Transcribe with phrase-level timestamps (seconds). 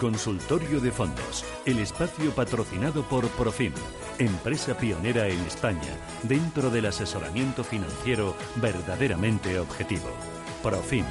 [0.00, 3.72] Consultorio de Fondos, el espacio patrocinado por Profim,
[4.18, 10.10] empresa pionera en España dentro del asesoramiento financiero verdaderamente objetivo.
[10.62, 11.06] Profim,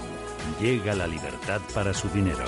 [0.61, 2.45] llega la libertad para su dinero.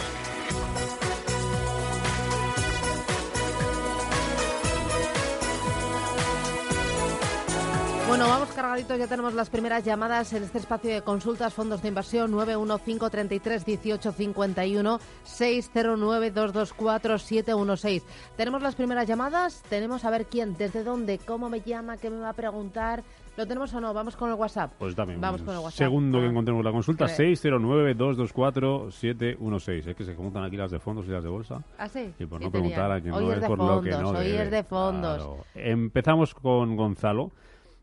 [8.07, 11.89] Bueno, vamos cargaditos, ya tenemos las primeras llamadas en este espacio de consultas, fondos de
[11.89, 18.03] inversión 915331851 609224716.
[18.37, 22.19] Tenemos las primeras llamadas, tenemos a ver quién, desde dónde, cómo me llama, qué me
[22.19, 23.03] va a preguntar.
[23.35, 23.93] ¿Lo tenemos o no?
[23.93, 24.71] Vamos con el WhatsApp.
[24.79, 25.19] Pues también.
[25.21, 25.77] Vamos con el WhatsApp.
[25.77, 26.29] Segundo que Ah.
[26.29, 27.17] encontremos la consulta, Creo.
[27.17, 29.85] 609-224-716.
[29.85, 31.61] Es que se juntan aquí las de fondos y las de bolsa.
[31.77, 32.11] ¿Ah, sí?
[32.17, 34.13] Y por no tenía- preguntar a quien hoy no es de por lo que fondos,
[34.13, 34.43] no hoy debe.
[34.43, 35.17] es de fondos.
[35.17, 35.37] Claro.
[35.53, 37.29] Empezamos con Gonzalo.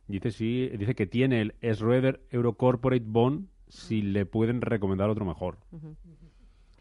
[0.07, 5.25] Dice sí, dice que tiene el Schroeder Euro Corporate Bond si le pueden recomendar otro
[5.25, 5.59] mejor.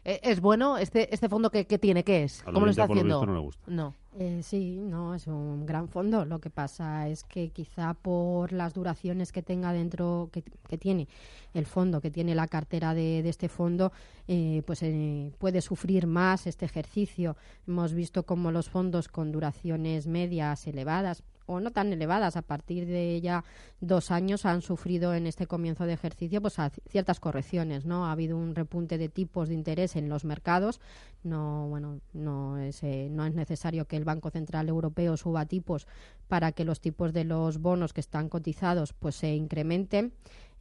[0.04, 2.04] Eh, ¿Es bueno este, este fondo que, que tiene?
[2.04, 2.42] ¿Qué es?
[2.42, 3.24] ¿Cómo lo está lo haciendo?
[3.24, 3.62] no le gusta.
[3.66, 3.94] No.
[4.18, 6.24] Eh, sí, no, es un gran fondo.
[6.26, 11.08] Lo que pasa es que quizá por las duraciones que tenga dentro, que, que tiene
[11.54, 13.92] el fondo, que tiene la cartera de, de este fondo,
[14.28, 17.36] eh, pues eh, puede sufrir más este ejercicio.
[17.66, 22.36] Hemos visto como los fondos con duraciones medias elevadas o no tan elevadas.
[22.36, 23.44] A partir de ya
[23.80, 26.56] dos años han sufrido en este comienzo de ejercicio pues
[26.88, 30.80] ciertas correcciones no ha habido un repunte de tipos de interés en los mercados.
[31.22, 35.86] No bueno no es eh, no es necesario que el Banco Central Europeo suba tipos
[36.28, 40.12] para que los tipos de los bonos que están cotizados pues se incrementen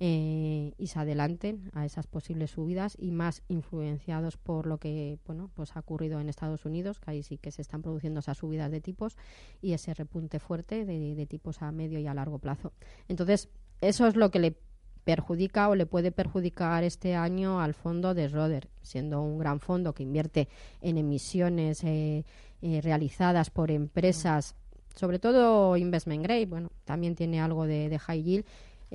[0.06, 5.50] eh, y se adelanten a esas posibles subidas y más influenciados por lo que bueno
[5.54, 8.70] pues ha ocurrido en Estados Unidos que ahí sí que se están produciendo esas subidas
[8.70, 9.16] de tipos
[9.62, 12.74] y ese repunte fuerte de, tipos a medio y a largo plazo.
[13.08, 13.48] Entonces
[13.80, 14.58] eso es lo que le
[15.06, 19.94] perjudica o le puede perjudicar este año al fondo de Roder, siendo un gran fondo
[19.94, 20.50] que invierte
[20.82, 22.26] en emisiones eh,
[22.62, 24.56] eh, realizadas por empresas,
[24.96, 28.46] sobre todo investment grade, bueno, también tiene algo de high yield,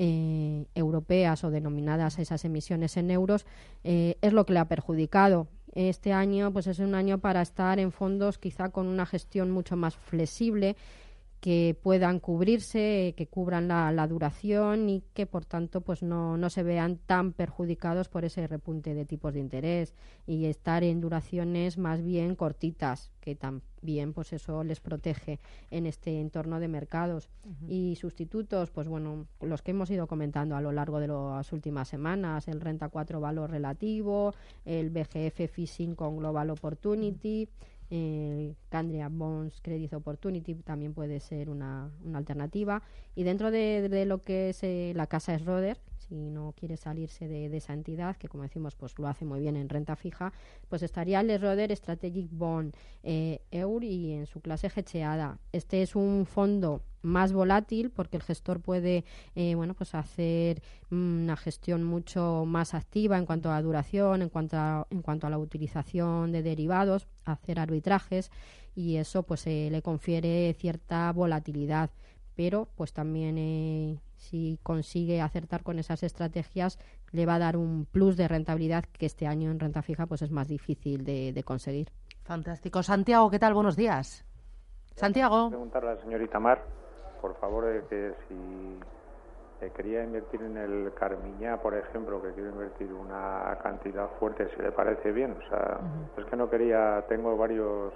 [0.01, 3.47] eh, europeas o denominadas esas emisiones en euros,
[3.83, 5.49] eh, es lo que le ha perjudicado.
[5.75, 9.75] Este año pues es un año para estar en fondos quizá con una gestión mucho
[9.75, 10.77] más flexible,
[11.41, 16.51] que puedan cubrirse, que cubran la, la duración y que por tanto pues no, no
[16.51, 19.95] se vean tan perjudicados por ese repunte de tipos de interés
[20.27, 25.39] y estar en duraciones más bien cortitas, que también pues eso les protege
[25.71, 27.29] en este entorno de mercados.
[27.69, 31.89] Y sustitutos, pues bueno, los que hemos ido comentando a lo largo de las últimas
[31.89, 34.35] semanas, el renta 4 valor relativo,
[34.65, 37.49] el BGF Fishing con Global Opportunity,
[37.91, 42.83] eh, Candria Bonds Credit Opportunity también puede ser una, una alternativa.
[43.15, 47.29] Y dentro de, de lo que es eh, la casa Schroeder, si no quiere salirse
[47.29, 50.33] de, de esa entidad, que como decimos, pues lo hace muy bien en renta fija,
[50.69, 55.39] pues estaría el Schroeder Strategic Bond eh, EUR y en su clase gecheada.
[55.53, 59.05] Este es un fondo más volátil porque el gestor puede
[59.37, 64.57] eh, bueno pues hacer una gestión mucho más activa en cuanto a duración en cuanto
[64.57, 68.33] a, en cuanto a la utilización de derivados hacer arbitrajes
[68.75, 71.91] y eso pues eh, le confiere cierta volatilidad
[72.39, 76.79] pero pues también eh, si consigue acertar con esas estrategias
[77.11, 80.23] le va a dar un plus de rentabilidad que este año en renta fija pues
[80.23, 81.89] es más difícil de, de conseguir
[82.23, 82.83] Fantástico.
[82.83, 83.55] Santiago, ¿qué tal?
[83.55, 84.25] Buenos días.
[84.95, 85.49] Santiago.
[85.49, 86.63] preguntarle a la señorita Mar,
[87.21, 92.51] por favor, de que si eh, quería invertir en el Carmiñá, por ejemplo, que quiero
[92.51, 95.33] invertir una cantidad fuerte, si le parece bien.
[95.33, 95.81] O sea,
[96.19, 97.95] es que no quería, tengo varios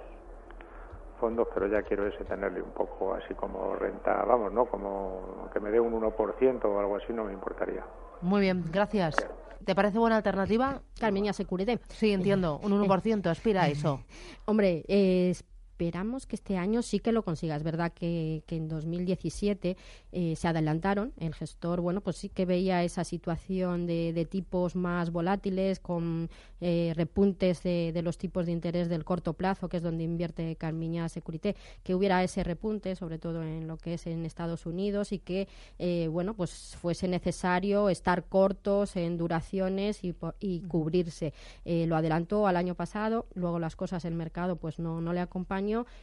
[1.23, 4.65] fondos, pero ya quiero ese tenerle un poco así como renta, vamos, ¿no?
[4.65, 7.81] Como que me dé un 1% o algo así, no me importaría.
[8.19, 9.15] Muy bien, gracias.
[9.63, 10.81] ¿Te parece buena alternativa?
[10.99, 12.59] Carmiña Security Sí, entiendo.
[12.61, 14.01] Un 1% aspira a eso.
[14.45, 17.55] Hombre, es esperamos que este año sí que lo consiga.
[17.55, 19.75] Es verdad que, en 2017
[20.11, 21.13] eh, se adelantaron.
[21.17, 26.29] El gestor, bueno, pues sí que veía esa situación de, tipos más volátiles, con
[26.61, 31.09] eh, repuntes de, los tipos de interés del corto plazo, que es donde invierte Carmiña
[31.09, 35.17] Securité, que hubiera ese repunte, sobre todo en lo que es en Estados Unidos, y
[35.17, 35.47] que,
[35.79, 41.33] eh, bueno, pues fuese necesario estar cortos en duraciones y, y cubrirse.
[41.65, 45.21] lo adelantó al año pasado, luego las cosas el mercado pues no, no le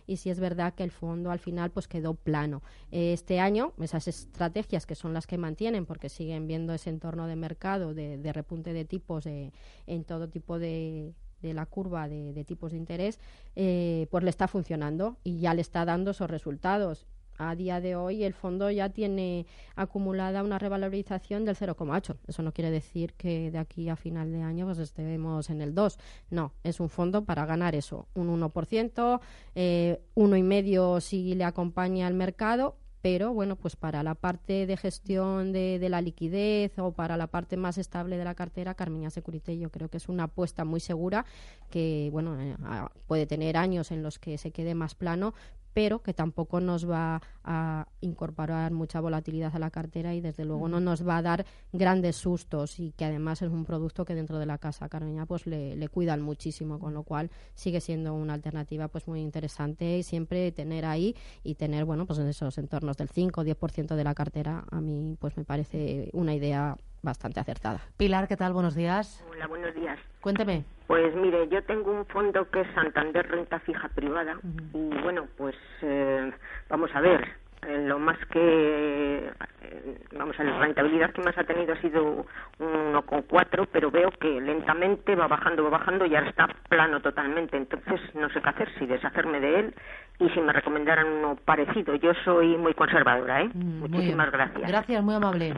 [0.07, 2.63] y si es verdad que el fondo al final pues quedó plano.
[2.91, 7.37] Este año esas estrategias que son las que mantienen porque siguen viendo ese entorno de
[7.37, 13.19] mercado de, repunte de tipos en todo tipo de la curva de, tipos de interés,
[13.57, 17.07] eh, pues le está funcionando y ya le está dando esos resultados
[17.41, 22.17] a día de hoy el fondo ya tiene acumulada una revalorización del 0,8.
[22.27, 25.75] Eso no quiere decir que de aquí a final de año pues estemos en el
[25.75, 25.99] 2.
[26.31, 29.21] No, es un fondo para ganar eso, un 1%,
[29.55, 34.67] eh, uno y medio si le acompaña al mercado pero bueno, pues para la parte
[34.67, 38.75] de gestión de, de, la liquidez o para la parte más estable de la cartera,
[38.75, 41.25] Carmiña Security yo creo que es una apuesta muy segura
[41.71, 42.57] que bueno eh,
[43.07, 45.35] puede tener años en los que se quede más plano,
[45.73, 50.69] pero que tampoco nos va a incorporar mucha volatilidad a la cartera y desde luego
[50.69, 54.39] no nos va a dar grandes sustos y que además es un producto que dentro
[54.39, 58.35] de la casa Carmeña pues le, le cuidan muchísimo con lo cual sigue siendo una
[58.35, 62.97] alternativa pues muy interesante y siempre tener ahí y tener bueno pues en esos entornos
[62.97, 67.41] del 5 o 10% de la cartera a mí pues me parece una idea bastante
[67.41, 67.81] acertada.
[67.97, 68.53] Pilar, ¿qué tal?
[68.53, 69.25] Buenos días.
[69.31, 69.99] Hola, buenos días.
[70.21, 70.65] Cuénteme.
[70.87, 74.37] Pues mire, yo tengo un fondo que es Santander Renta Fija Privada
[74.75, 76.33] y bueno, pues eh,
[76.69, 77.29] vamos a ver,
[77.67, 79.31] eh, lo más que,
[79.63, 82.27] eh, vamos a la rentabilidad que más ha tenido ha sido
[82.59, 87.57] 1,4, pero veo que lentamente va bajando, va bajando y ahora está plano totalmente.
[87.57, 89.75] Entonces no sé qué hacer, si deshacerme de él
[90.19, 91.95] y si me recomendaran uno parecido.
[91.95, 93.51] Yo soy muy conservadora, ¿eh?
[93.55, 94.69] Mm, Muchísimas gracias.
[94.69, 95.55] Gracias, muy amable.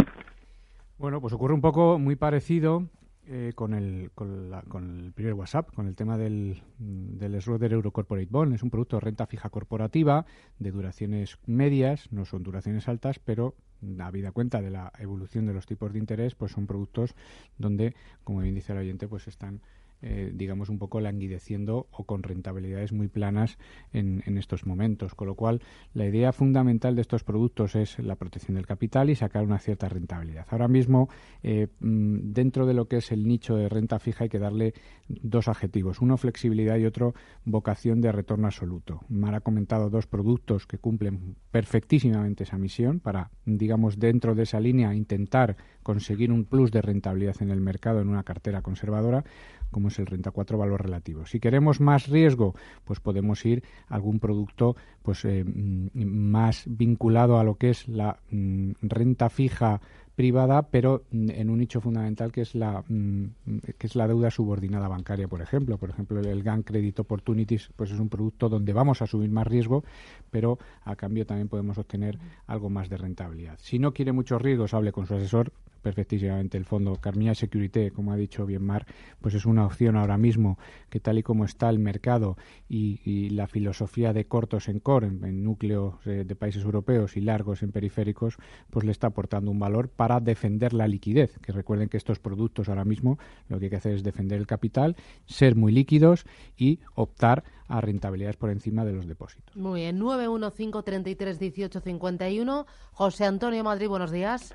[1.02, 2.86] Bueno, pues ocurre un poco muy parecido
[3.26, 8.28] eh, con, el, con, el primer WhatsApp, con el tema del, del Schroeder Euro Corporate
[8.30, 8.54] Bond.
[8.54, 10.26] Es un producto de renta fija corporativa
[10.60, 13.56] de duraciones medias, no son duraciones altas, pero
[13.98, 17.16] habida cuenta de la evolución de los tipos de interés, pues son productos
[17.58, 19.60] donde, como bien dice el oyente, pues están
[20.02, 23.56] eh, digamos, un poco languideciendo o con rentabilidades muy planas
[23.92, 25.14] en, estos momentos.
[25.14, 25.62] Con lo cual,
[25.94, 29.88] la idea fundamental de estos productos es la protección del capital y sacar una cierta
[29.88, 30.46] rentabilidad.
[30.50, 31.08] Ahora mismo,
[31.42, 34.74] eh, mm, dentro de lo que es el nicho de renta fija, hay que darle
[35.08, 36.00] dos adjetivos.
[36.00, 37.14] Uno, flexibilidad y otro,
[37.44, 39.00] vocación de retorno absoluto.
[39.08, 44.60] Mar ha comentado dos productos que cumplen perfectísimamente esa misión para, digamos, dentro de esa
[44.60, 49.24] línea intentar conseguir un plus de rentabilidad en el mercado en una cartera conservadora
[49.72, 51.26] como es el renta 4 valor relativo.
[51.26, 57.40] Si queremos más riesgo, pues podemos ir a algún producto pues eh, mm, más vinculado
[57.40, 59.80] a lo que es la mm, renta fija
[60.14, 64.86] privada, pero mm, en un nicho fundamental que es la que es la deuda subordinada
[64.86, 65.78] bancaria, por ejemplo.
[65.78, 69.46] Por ejemplo, el GAN Credit Opportunities pues es un producto donde vamos a subir más
[69.46, 69.84] riesgo,
[70.30, 73.58] pero a cambio también podemos obtener algo más de rentabilidad.
[73.60, 75.52] Si no quiere muchos riesgos, hable con su asesor
[75.82, 78.86] perfectísimamente el fondo Carmina Security, como ha dicho bien Mar,
[79.20, 80.58] pues es una opción ahora mismo
[80.88, 82.36] que tal y como está el mercado
[82.68, 87.62] y, la filosofía de cortos en core, en, núcleos eh, de países europeos y largos
[87.62, 88.36] en periféricos,
[88.70, 91.38] pues le está aportando un valor para defender la liquidez.
[91.38, 93.18] Que recuerden que estos productos ahora mismo
[93.48, 94.96] lo que hay que hacer es defender el capital,
[95.26, 96.24] ser muy líquidos
[96.56, 99.56] y optar a rentabilidades por encima de los depósitos.
[99.56, 102.66] Muy bien, 915331851.
[102.92, 104.54] José Antonio Madrid, buenos días.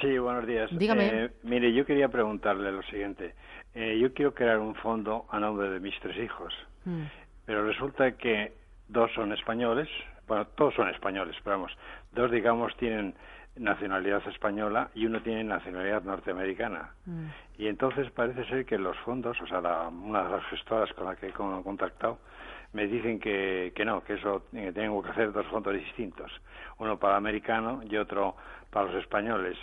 [0.00, 0.70] Sí, buenos días.
[0.70, 1.24] Dígame.
[1.24, 3.34] Eh, mire, yo quería preguntarle lo siguiente.
[3.74, 6.54] Eh, yo quiero crear un fondo a nombre de mis tres hijos,
[6.84, 7.02] mm.
[7.46, 8.52] pero resulta que
[8.88, 9.88] dos son españoles,
[10.28, 11.76] bueno, todos son españoles, pero vamos,
[12.12, 13.16] dos, digamos, tienen
[13.56, 16.92] nacionalidad española y uno tiene nacionalidad norteamericana.
[17.06, 17.26] Mm.
[17.58, 21.16] Y entonces parece ser que los fondos, o sea, una de las gestoras con la
[21.16, 22.20] que he contactado,
[22.72, 26.30] me dicen que, que no, que eso eh, tengo que hacer dos fondos distintos,
[26.78, 28.36] uno para americano y otro
[28.70, 29.56] para los españoles.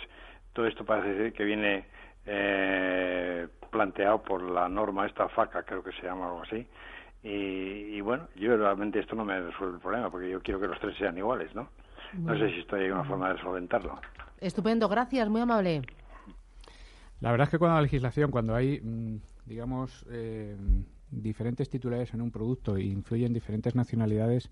[0.52, 1.84] Todo esto parece que viene
[2.26, 6.66] eh, planteado por la norma esta FACA, creo que se llama algo así.
[7.22, 10.80] Y, bueno, yo realmente esto no me resuelve el problema, porque yo quiero que los
[10.80, 11.68] tres sean iguales, ¿no?
[12.14, 14.00] No sé si estoy en una forma de solventarlo.
[14.40, 15.82] Estupendo, gracias, muy amable.
[17.20, 20.56] La verdad es que cuando la legislación, cuando hay, mm, digamos, eh,
[21.10, 24.50] diferentes titulares en un producto e influyen diferentes nacionalidades,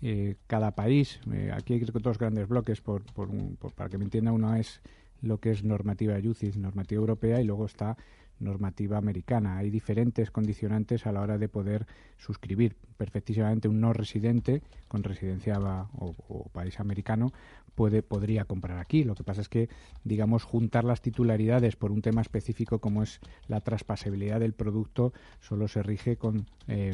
[0.00, 3.28] eh, cada país, eh, aquí hay dos grandes bloques, por, por,
[3.74, 4.80] para que me entienda, uno es
[5.20, 7.96] lo que es normativa UCITS, normativa europea, y luego está
[8.38, 9.58] normativa americana.
[9.58, 11.86] Hay diferentes condicionantes a la hora de poder
[12.16, 15.58] suscribir perfectísimamente un no residente con residencia
[15.98, 17.32] o, país americano
[17.74, 19.04] puede podría comprar aquí.
[19.04, 19.68] Lo que pasa es que,
[20.02, 25.68] digamos, juntar las titularidades por un tema específico como es la traspasabilidad del producto solo
[25.68, 26.92] se rige con, eh,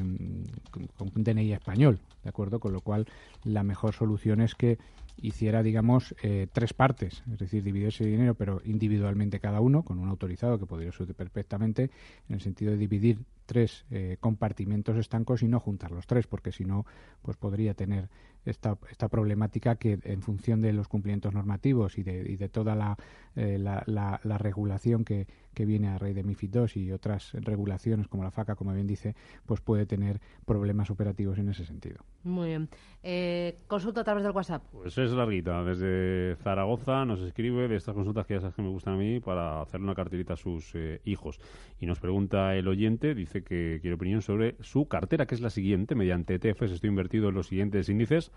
[0.71, 2.61] con un DNI español, ¿de acuerdo?
[2.61, 3.07] Con lo cual,
[3.45, 4.79] la mejor solución es que
[5.17, 9.99] hiciera, digamos, eh, tres partes, es decir, dividir ese dinero, pero individualmente cada uno, con
[9.99, 11.91] un autorizado que podría ser perfectamente,
[12.29, 16.53] en el sentido de dividir tres eh, compartimentos estancos y no juntar los tres, porque
[16.53, 16.87] si no,
[17.23, 18.09] pues podría tener
[18.45, 22.75] esta, esta problemática que en función de los cumplimientos normativos y de, y de toda
[22.75, 22.97] la,
[23.37, 28.09] eh, la, la, regulación que, que, viene a raíz de MIFID II y otras regulaciones
[28.09, 29.15] como la FACA, como bien dice,
[29.47, 32.05] pues puede tener problemas operativos en ese sentido.
[32.23, 32.69] Muy bien.
[33.03, 34.63] Eh, consulta a través del WhatsApp.
[34.73, 35.63] Pues es larguita.
[35.65, 39.21] Desde Zaragoza nos escribe de estas consultas que ya sabes que me gustan a mí
[39.21, 41.41] para hacerle una carterita a sus eh, hijos.
[41.79, 45.51] Y nos pregunta el oyente, dice que quiere opinión sobre su cartera, que es la
[45.51, 45.95] siguiente.
[45.95, 48.31] Mediante ETFs estoy invertido en los siguientes índices.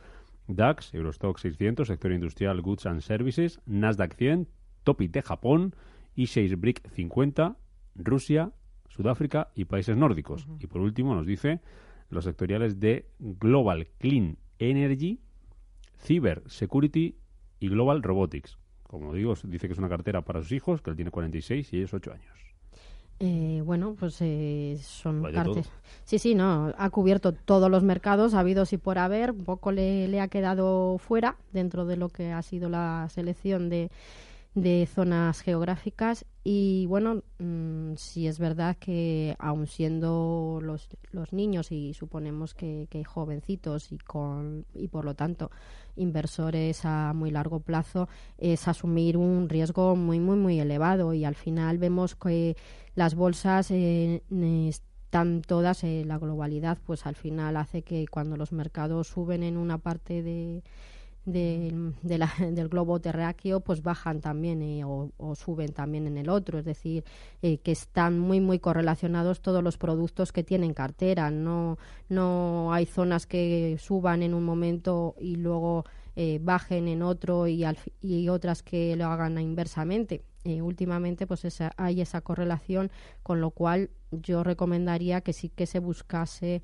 [0.48, 4.48] DAX, Eurostock 600, sector industrial, goods and services, Nasdaq 100,
[4.84, 5.76] Topit de Japón
[6.16, 7.58] y 6 BRIC 50,
[7.96, 8.52] Rusia,
[8.88, 10.48] Sudáfrica y países nórdicos.
[10.60, 11.60] Y por último nos dice
[12.10, 15.20] los sectoriales de Global Clean Energy,
[16.00, 17.18] Cyber Security
[17.60, 18.58] y Global Robotics.
[18.84, 21.78] Como digo, dice que es una cartera para sus hijos, que él tiene 46 y
[21.78, 22.47] ellos 8 años.
[23.20, 25.70] Eh, bueno, pues eh, son cartas.
[26.06, 29.32] Sí, sí, no, ha cubierto todos los mercados habidos y por haber.
[29.32, 33.70] Un poco le, le ha quedado fuera dentro de lo que ha sido la selección
[33.70, 33.90] de,
[34.58, 41.72] de zonas geográficas y bueno, mm, si es verdad que aun siendo los, los niños
[41.72, 45.52] y suponemos que, que, jovencitos y, con, y por lo tanto
[45.96, 48.10] inversores a muy largo plazo,
[48.40, 52.58] es asumir un riesgo muy, muy, muy elevado y al final vemos que
[52.96, 54.24] las bolsas eh,
[54.68, 59.56] están todas, en la globalidad pues al final hace que cuando los mercados suben en
[59.56, 60.64] una parte de
[61.28, 61.92] de,
[62.52, 67.04] del globo terráqueo pues bajan también eh, o, suben también en el otro, es decir,
[67.42, 71.78] eh, que están muy muy correlacionados todos los productos que tienen cartera, no,
[72.10, 75.84] no hay zonas que suban en un momento y luego
[76.16, 77.64] eh, bajen en otro y,
[78.02, 80.24] y otras que lo hagan inversamente.
[80.46, 82.90] últimamente pues hay esa correlación,
[83.22, 86.62] con lo cual yo recomendaría que sí que se buscase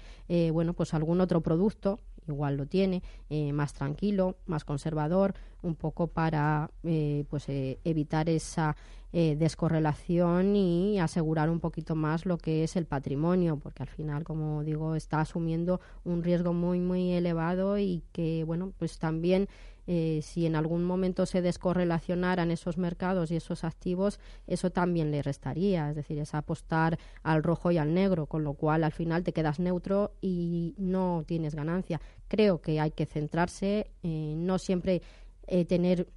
[0.53, 6.07] bueno pues algún otro producto igual lo tiene, eh, más tranquilo, más conservador, un poco
[6.07, 8.75] para eh, pues eh, evitar esa
[9.13, 14.63] descorrelación y asegurar un poquito más lo que es el patrimonio, porque al final, como
[14.63, 19.47] digo, está asumiendo un riesgo muy muy elevado y que bueno, pues también
[19.85, 25.21] eh, si en algún momento se descorrelacionaran esos mercados y esos activos, eso también le
[25.21, 29.23] restaría, es decir, es apostar al rojo y al negro, con lo cual al final
[29.23, 31.99] te quedas neutro y no tienes ganancia.
[32.29, 35.01] Creo que hay que centrarse, no siempre
[35.47, 36.07] eh, tener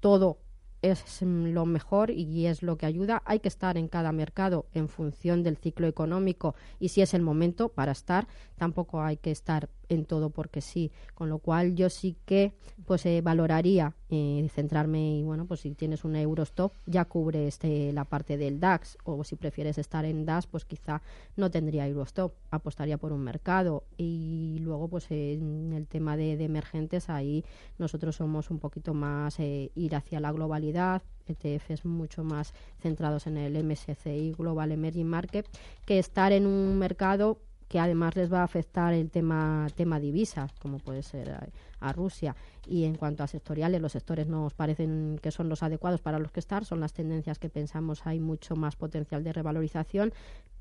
[0.00, 0.38] todo
[0.82, 3.22] es lo mejor y es lo que ayuda.
[3.24, 7.22] Hay que estar en cada mercado en función del ciclo económico y si es el
[7.22, 11.90] momento para estar, tampoco hay que estar en todo porque sí, con lo cual yo
[11.90, 12.52] sí que
[12.86, 17.92] pues eh, valoraría eh, centrarme y bueno, pues si tienes un Eurostop ya cubre este
[17.92, 18.96] la parte del DAX.
[19.04, 21.02] O si prefieres estar en DAX, pues quizá
[21.36, 23.84] no tendría Eurostop, apostaría por un mercado.
[23.96, 27.44] Y luego pues en el tema de, emergentes ahí
[27.78, 33.36] nosotros somos un poquito más eh, ir hacia la globalidad, ETFs mucho más centrados en
[33.36, 35.46] el MSCI Global Emerging Market
[35.84, 37.38] que estar en un mercado
[37.68, 41.36] que además les va a afectar el tema tema divisas, como puede ser
[41.80, 42.34] a, Rusia.
[42.66, 46.32] Y en cuanto a sectoriales, los sectores nos parecen que son los adecuados para los
[46.32, 50.12] que estar, son las tendencias que pensamos hay mucho más potencial de revalorización,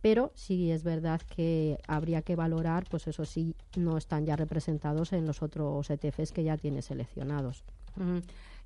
[0.01, 5.13] pero sí es verdad que habría que valorar, pues eso sí, no están ya representados
[5.13, 7.63] en los otros ETFs que ya tiene seleccionados.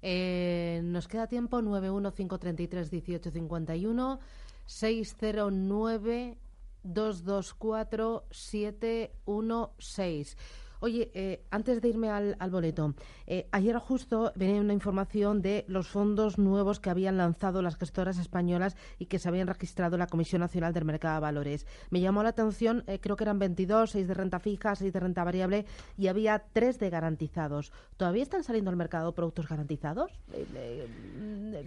[0.01, 4.19] Eh, nos queda tiempo 915331851
[4.65, 6.37] 609
[6.83, 10.35] 224 716.
[10.83, 12.95] Oye, eh, antes de irme al, boleto,
[13.27, 18.17] eh, ayer justo venía una información de los fondos nuevos que habían lanzado las gestoras
[18.17, 21.67] españolas y que se habían registrado en la Comisión Nacional del Mercado de Valores.
[21.91, 24.99] Me llamó la atención, eh, creo que eran 22, 6 de renta fija, 6 de
[24.99, 25.65] renta variable
[25.99, 27.71] y había 3 de garantizados.
[27.95, 30.11] ¿Todavía están saliendo al mercado productos garantizados?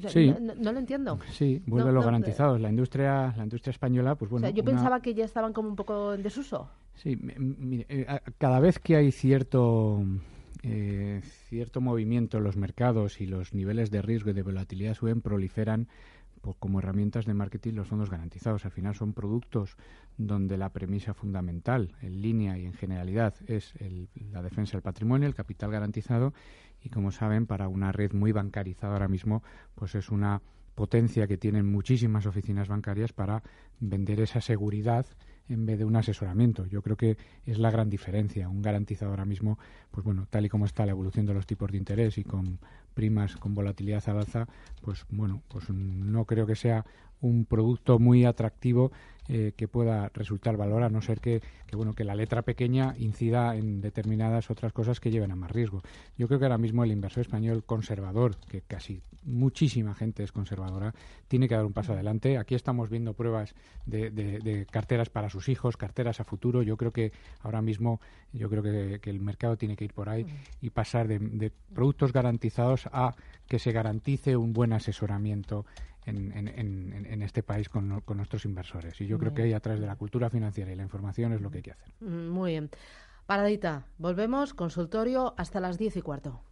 [0.09, 0.35] sí.
[0.41, 1.21] No, lo entiendo.
[1.31, 2.61] Sí, vuelven los garantizados.
[2.61, 4.49] La industria, la industria española, pues bueno.
[4.51, 6.69] yo pensaba que ya estaban como un poco en desuso.
[6.95, 7.19] Sí,
[7.89, 8.07] eh,
[8.39, 10.03] cada vez que hay cierto
[10.63, 15.21] eh, cierto movimiento en los mercados y los niveles de riesgo y de volatilidad suben,
[15.21, 15.89] proliferan
[16.59, 18.65] como herramientas de marketing los fondos garantizados.
[18.65, 19.77] Al final son productos
[20.19, 23.75] donde la premisa fundamental, en línea y en generalidad, es
[24.31, 26.35] la defensa del patrimonio, el capital garantizado
[26.83, 29.43] y, como saben, para una red muy bancarizada ahora mismo,
[29.75, 30.43] pues es una
[30.75, 33.43] potencia que tienen muchísimas oficinas bancarias para
[33.81, 35.07] vender esa seguridad
[35.49, 36.67] en vez de un asesoramiento.
[36.67, 38.49] Yo creo que es la gran diferencia.
[38.49, 39.59] Un garantizado ahora mismo,
[39.91, 42.59] pues bueno, tal y como está la evolución de los tipos de interés y con
[42.95, 44.47] primas con volatilidad al alza,
[44.81, 46.85] pues bueno, pues no creo que sea
[47.21, 48.93] un producto muy atractivo
[49.29, 51.41] eh, que pueda resultar valor a no ser que,
[51.73, 55.83] bueno que la letra pequeña incida en determinadas otras cosas que lleven a más riesgo.
[56.19, 60.95] Yo creo que ahora mismo el inversor español conservador, que casi muchísima gente es conservadora,
[61.27, 62.37] tiene que dar un paso adelante.
[62.37, 63.55] Aquí estamos viendo pruebas
[63.87, 66.63] de, carteras para sus hijos, carteras a futuro.
[66.63, 68.01] Yo creo que ahora mismo
[68.33, 70.27] yo creo que, el mercado tiene que ir por ahí
[70.61, 73.15] y pasar de productos garantizados a
[73.49, 75.65] que se garantice un buen asesoramiento
[76.07, 76.64] en,
[77.35, 79.01] este país con, nuestros inversores.
[79.01, 81.41] Y yo creo que ahí a través de la cultura financiera y la información es
[81.41, 81.93] lo que hay que hacer.
[81.99, 82.71] Mm, muy bien.
[83.27, 86.45] Paradita, volvemos, consultorio hasta las diez y cuarto.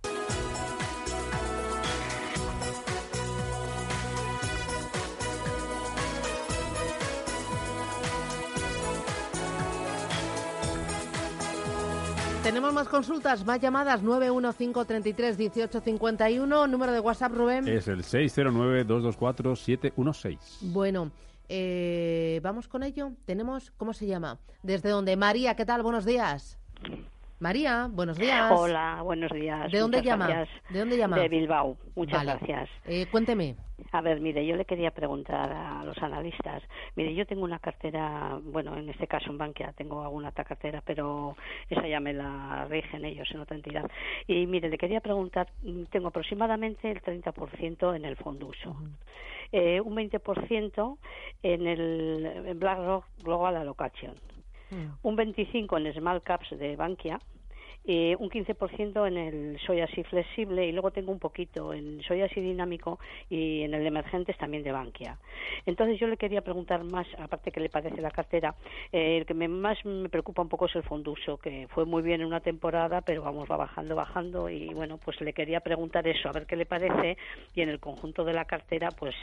[12.93, 17.67] Consultas, más llamadas, 915331851, número de WhatsApp, Rubén.
[17.67, 20.59] Es el 609224716.
[20.61, 21.11] Bueno,
[21.49, 23.13] eh, vamos con ello.
[23.25, 24.39] Tenemos, ¿cómo se llama?
[24.63, 25.17] ¿Desde dónde?
[25.17, 25.83] María, ¿qué tal?
[25.83, 26.59] Buenos días.
[27.43, 28.53] María, buenos días.
[28.53, 29.69] Hola, buenos días.
[29.73, 30.29] ¿De dónde llama?
[30.71, 31.19] ¿De dónde llama?
[31.19, 31.77] De Bilbao.
[31.97, 32.71] Muchas gracias.
[32.85, 33.57] Eh, cuénteme.
[33.91, 36.63] A ver, mire, yo le quería preguntar a los analistas.
[36.95, 40.85] Mire, yo tengo una cartera, bueno, en este caso en Bankia tengo alguna otra cartera,
[40.87, 41.35] pero
[41.69, 43.91] esa ya me la rigen ellos en otra entidad.
[44.29, 45.49] Y mire, le quería preguntar,
[45.91, 48.77] tengo aproximadamente el 30% en el fondo uso.
[49.51, 50.97] Eh, un 20%
[51.43, 54.15] en el en BlackRock Global Allocation,
[55.03, 57.19] un 25% en Small Caps de Bankia
[57.85, 62.23] eh, un 15% en el soy así flexible y luego tengo un poquito en soy
[62.23, 65.19] así dinámico y en el emergentes también de Bankia.
[65.67, 68.55] Entonces yo le quería preguntar más, aparte que le parece la cartera,
[68.93, 72.21] eh, el que más me preocupa un poco es el fonduso, que fue muy bien
[72.21, 76.29] en una temporada, pero vamos, va bajando, bajando y bueno, pues le quería preguntar eso,
[76.29, 77.17] a ver qué le parece
[77.55, 79.17] y en el conjunto de la cartera, pues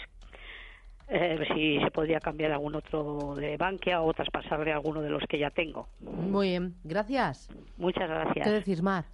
[1.10, 5.40] eh, si se podría cambiar algún otro de Bankia o traspasarle alguno de los que
[5.40, 5.88] ya tengo.
[6.02, 7.50] Muy bien, gracias.
[7.78, 8.48] Muchas gracias.
[8.48, 9.06] ¿Qué decís, Mar?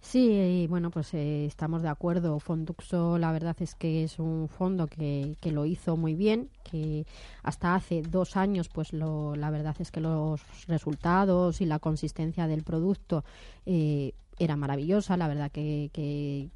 [0.00, 2.38] Sí, bueno, pues eh, estamos de acuerdo.
[2.38, 7.06] Fonduxo, la verdad es que es un fondo que, que, lo hizo muy bien, que
[7.42, 12.46] hasta hace dos años, pues lo, la verdad es que los resultados y la consistencia
[12.46, 13.24] del producto
[13.64, 15.16] eh, era maravillosa.
[15.16, 16.50] La verdad que, que,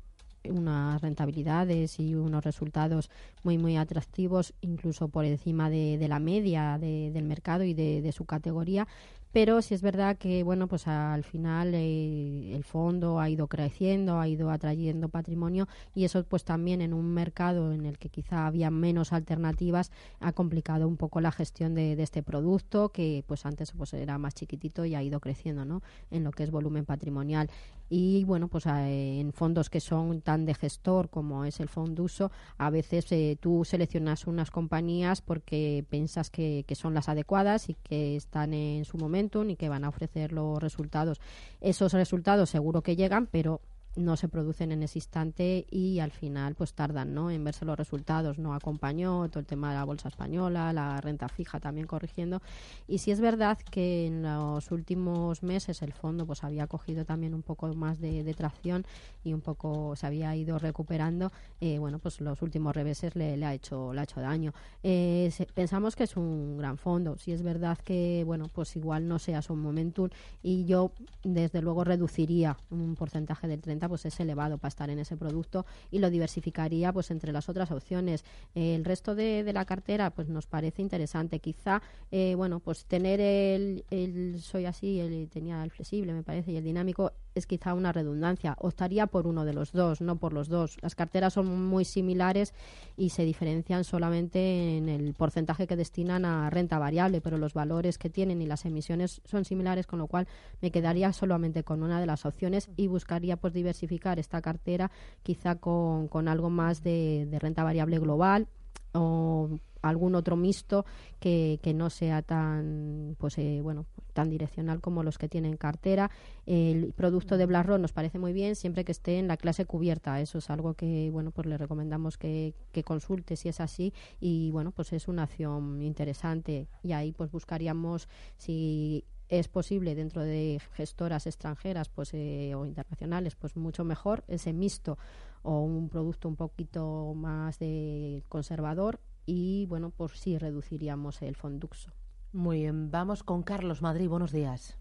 [0.44, 3.11] unas rentabilidades y unos resultados
[3.42, 8.00] muy muy atractivos incluso por encima de, de la media de, del mercado y de,
[8.00, 8.87] de, su categoría
[9.32, 14.18] pero sí es verdad que bueno pues al final eh, el fondo ha ido creciendo
[14.18, 18.46] ha ido atrayendo patrimonio y eso pues también en un mercado en el que quizá
[18.46, 23.72] había menos alternativas ha complicado un poco la gestión de, este producto que pues antes
[23.72, 27.50] pues era más chiquitito y ha ido creciendo no en lo que es volumen patrimonial.
[27.88, 32.70] Y bueno pues en fondos que son tan de gestor como es el uso a
[32.70, 38.16] veces eh, tú seleccionas unas compañías porque piensas que, que son las adecuadas y que
[38.16, 39.19] están en su momento
[39.50, 41.20] y que van a ofrecer los resultados.
[41.61, 43.61] Esos resultados seguro que llegan, pero
[43.96, 47.31] no se producen en ese instante y al final pues tardan ¿no?
[47.31, 48.38] en verse los resultados.
[48.38, 52.40] No acompañó todo el tema de la bolsa española, la renta fija también corrigiendo.
[52.87, 57.35] Y si es verdad que en los últimos meses el fondo pues había cogido también
[57.35, 58.87] un poco más de, tracción
[59.24, 63.53] y un poco se había ido recuperando, eh, bueno, pues los últimos reveses le, ha,
[63.53, 64.53] hecho, le ha hecho daño.
[64.85, 67.18] Eh, pensamos que es un gran fondo.
[67.18, 70.09] Si es verdad que, bueno, pues igual no sea su momentum
[70.42, 70.92] y yo
[71.24, 75.66] desde luego reduciría un porcentaje del 30 pues es elevado para estar en ese producto
[75.90, 78.24] y lo diversificaría pues entre las otras opciones.
[78.54, 81.40] el resto de, la cartera pues nos parece interesante.
[81.40, 86.52] Quizá, eh, bueno, pues tener el, el soy así, el, tenía el flexible me parece
[86.52, 88.56] y el dinámico es quizá una redundancia.
[88.58, 90.76] Optaría por uno de los dos, no por los dos.
[90.82, 92.54] Las carteras son muy similares
[92.96, 97.98] y se diferencian solamente en el porcentaje que destinan a renta variable, pero los valores
[97.98, 100.26] que tienen y las emisiones son similares, con lo cual
[100.60, 104.90] me quedaría solamente con una de las opciones y buscaría pues diversificar esta cartera
[105.22, 108.48] quizá con, con algo más de, renta variable global
[108.92, 109.48] o
[109.82, 110.84] algún otro mixto
[111.20, 116.11] que, que no sea tan pues eh, bueno tan direccional como los que tienen cartera.
[116.46, 120.20] El producto de BlackRock nos parece muy bien siempre que esté en la clase cubierta.
[120.20, 124.51] Eso es algo que, bueno, pues le recomendamos que, que consulte si es así y,
[124.51, 130.61] bueno, pues es una acción interesante y ahí pues buscaríamos si es posible dentro de
[130.73, 134.99] gestoras extranjeras pues eh, o internacionales pues mucho mejor ese mixto
[135.42, 141.92] o un producto un poquito más de conservador y bueno pues sí reduciríamos el fonduxo
[142.32, 144.78] muy bien vamos con Carlos Madrid buenos días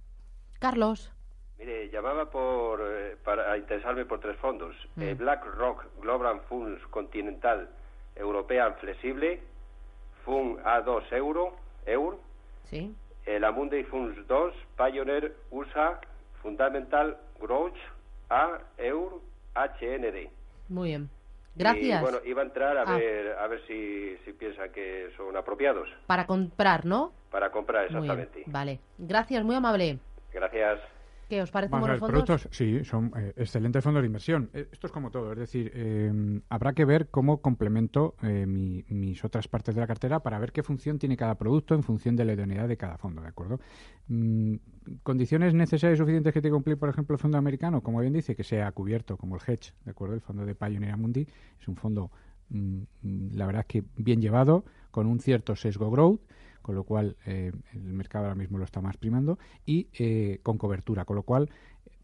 [0.59, 1.11] Carlos
[1.57, 4.73] Mire, llamaba por, eh, para interesarme por tres fondos.
[4.95, 5.01] Mm.
[5.01, 7.69] Eh, BlackRock Global Funds Continental
[8.15, 9.41] European Flexible,
[10.23, 12.17] Fund A2 Euro, Euro.
[12.63, 12.95] Sí
[13.29, 15.99] el Amundi Funds 2, Pioneer USA,
[16.41, 17.77] Fundamental Growth
[18.29, 19.21] A, EUR,
[19.55, 20.29] HND.
[20.67, 21.09] Muy bien.
[21.59, 21.99] Gracias.
[21.99, 22.97] Y, bueno, iba a entrar a ah.
[22.97, 25.89] ver a ver si, si piensan que son apropiados.
[26.07, 27.11] Para comprar, ¿no?
[27.29, 28.43] Para comprar, exactamente.
[28.47, 28.79] Vale.
[28.97, 29.99] Gracias, muy amable.
[30.31, 30.79] Gracias.
[31.29, 32.23] ¿Qué os parecen buenos fondos?
[32.23, 34.49] Productos, sí, son eh, excelentes fondos de inversión.
[34.51, 39.47] Eh, esto es como todo, es decir, eh, habrá que ver cómo complemento mis otras
[39.47, 42.33] partes de la cartera para ver qué función tiene cada producto en función de la
[42.33, 43.59] idoneidad de cada fondo, ¿de acuerdo?
[44.07, 44.55] Mm,
[45.03, 48.35] condiciones necesarias y suficientes que te cumplir, por ejemplo, el fondo americano, como bien dice,
[48.35, 50.15] que sea cubierto, como el hedge, ¿de acuerdo?
[50.15, 51.27] El fondo de Pioneer Mundi
[51.61, 52.09] es un fondo,
[52.49, 56.21] mm, mm, la verdad es que bien llevado, con un cierto sesgo growth
[56.69, 60.59] con lo cual eh, el mercado ahora mismo lo está más primando, y eh, con
[60.59, 61.49] cobertura, con lo cual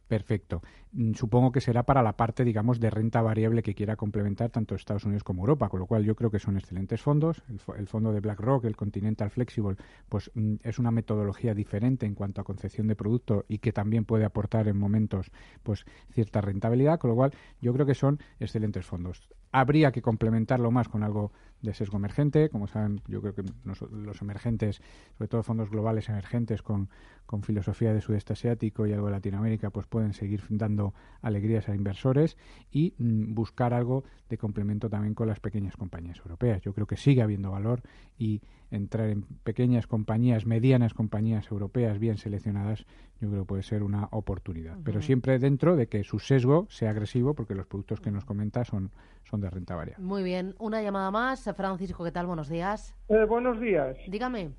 [0.07, 0.61] Perfecto.
[0.91, 4.75] Mm, supongo que será para la parte, digamos, de renta variable que quiera complementar tanto
[4.75, 7.41] Estados Unidos como Europa, con lo cual yo creo que son excelentes fondos.
[7.75, 12.39] El, fondo de BlackRock, el Continental Flexible, pues mm, es una metodología diferente en cuanto
[12.39, 15.31] a concepción de producto y que también puede aportar en momentos,
[15.63, 19.27] pues, cierta rentabilidad, con lo cual yo creo que son excelentes fondos.
[19.51, 21.31] Habría que complementarlo más con algo
[21.65, 22.49] de sesgo emergente.
[22.49, 24.81] Como saben, yo creo que los emergentes,
[25.17, 26.89] sobre todo fondos globales emergentes con,
[27.25, 31.75] con filosofía de sudeste asiático y algo de Latinoamérica, pues pueden seguir dando alegrías a
[31.75, 32.37] inversores
[32.71, 36.61] y mm, buscar algo de complemento también con las pequeñas compañías europeas.
[36.61, 37.81] Yo creo que sigue habiendo valor
[38.17, 42.85] y entrar en pequeñas compañías, medianas compañías europeas bien seleccionadas,
[43.21, 44.77] yo creo que puede ser una oportunidad.
[44.83, 48.65] Pero siempre dentro de que su sesgo sea agresivo, porque los productos que nos comenta
[48.65, 48.91] son,
[49.29, 50.03] son de renta variable.
[50.03, 50.55] Muy bien.
[50.59, 51.47] Una llamada más.
[51.55, 52.27] Francisco, ¿qué tal?
[52.27, 52.95] Buenos días.
[53.09, 53.97] Eh, buenos días.
[54.07, 54.51] Dígame.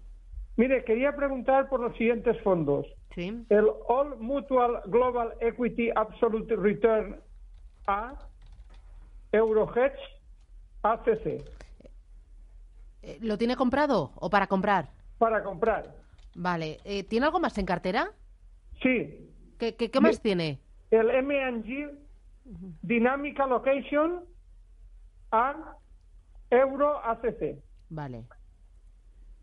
[0.56, 2.86] Mire, quería preguntar por los siguientes fondos.
[3.14, 3.44] Sí.
[3.48, 7.20] El All Mutual Global Equity Absolute Return
[7.86, 8.14] A,
[9.32, 9.98] Eurohedge,
[10.82, 11.26] ACC.
[13.02, 14.88] Eh, ¿Lo tiene comprado o para comprar?
[15.18, 15.94] Para comprar.
[16.34, 16.78] Vale.
[16.84, 18.10] Eh, ¿Tiene algo más en cartera?
[18.82, 19.30] Sí.
[19.58, 20.58] ¿Qué, qué, más tiene?
[20.90, 21.90] El M&G
[22.82, 24.24] Dynamic Allocation
[25.30, 25.76] A
[26.50, 27.62] Euro ACC.
[27.88, 28.24] Vale.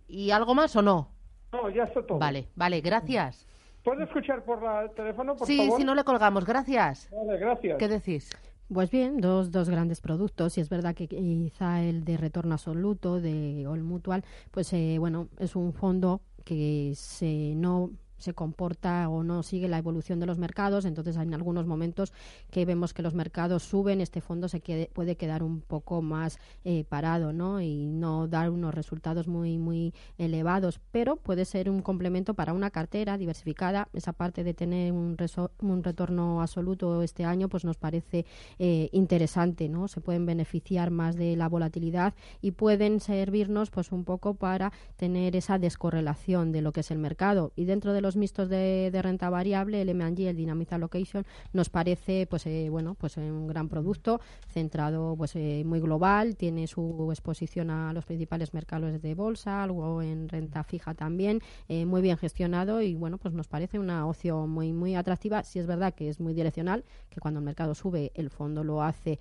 [0.07, 1.11] ¿Y algo más o no?
[1.51, 2.19] No, ya está todo.
[2.19, 3.47] Vale, vale, gracias.
[3.83, 5.71] ¿Puedo escuchar por el teléfono, por sí, favor?
[5.73, 7.09] Sí, si no le colgamos, gracias.
[7.11, 7.77] Vale, gracias.
[7.77, 8.29] ¿Qué decís?
[8.73, 13.19] Pues bien, dos, dos grandes productos y es verdad que quizá el de retorno absoluto
[13.19, 17.91] de All Mutual, pues eh, bueno, es un fondo que se no
[18.23, 20.85] se comporta o no sigue la evolución de los mercados.
[20.85, 22.13] Entonces, en algunos momentos
[22.49, 24.61] que vemos que los mercados suben, este fondo se
[24.93, 27.61] puede quedar un poco más eh, parado ¿no?
[27.61, 32.69] y no dar unos resultados muy, muy elevados, pero puede ser un complemento para una
[32.69, 33.89] cartera diversificada.
[33.93, 35.17] Esa parte de tener un,
[35.59, 38.25] un retorno absoluto este año pues nos parece
[38.59, 39.69] eh, interesante.
[39.69, 39.87] ¿no?
[39.87, 45.35] Se pueden beneficiar más de la volatilidad y pueden servirnos pues un poco para tener
[45.35, 47.51] esa descorrelación de lo que es el mercado.
[47.55, 52.27] Y dentro de los mixtos de, renta variable, el M&G, el Dynamic Allocation, nos parece
[52.29, 57.69] pues eh, bueno pues un gran producto centrado pues eh, muy global, tiene su exposición
[57.69, 62.81] a los principales mercados de bolsa, algo en renta fija también, eh, muy bien gestionado
[62.81, 65.43] y bueno pues nos parece una opción muy muy atractiva.
[65.43, 68.81] Si es verdad que es muy direccional, que cuando el mercado sube el fondo lo
[68.81, 69.19] hace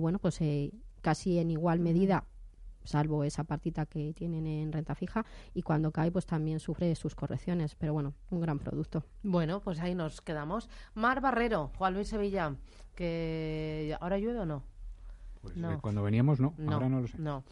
[0.00, 0.40] bueno pues
[1.00, 2.24] casi en igual medida
[2.88, 5.24] salvo esa partita que tienen en renta fija
[5.54, 9.04] y cuando cae pues también sufre sus correcciones, pero bueno, un gran producto.
[9.22, 10.68] Bueno, pues ahí nos quedamos.
[10.94, 12.54] Mar Barrero, Juan Luis Sevilla,
[12.94, 14.62] que ahora llueve o no?
[15.40, 17.18] Pues eh, cuando veníamos no, ahora no lo sé.
[17.18, 17.44] No.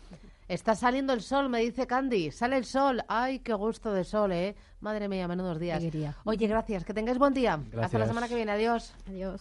[0.48, 2.30] Está saliendo el sol, me dice Candy.
[2.30, 3.02] Sale el sol.
[3.08, 4.54] Ay, qué gusto de sol, ¿eh?
[4.80, 5.82] Madre mía, menudos días.
[6.24, 6.84] Oye, gracias.
[6.84, 7.60] Que tengáis buen día.
[7.80, 8.52] Hasta la semana que viene.
[8.52, 8.94] Adiós.
[9.08, 9.40] Adiós.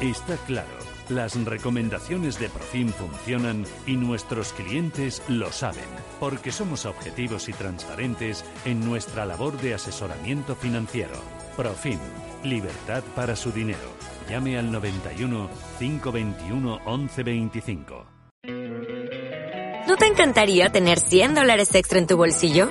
[0.00, 0.91] Está claro.
[1.08, 5.88] Las recomendaciones de Profim funcionan y nuestros clientes lo saben,
[6.20, 11.16] porque somos objetivos y transparentes en nuestra labor de asesoramiento financiero.
[11.56, 11.98] Profim,
[12.44, 13.78] libertad para su dinero.
[14.30, 18.06] Llame al 91 521 1125.
[19.88, 22.70] ¿No te encantaría tener 100 dólares extra en tu bolsillo?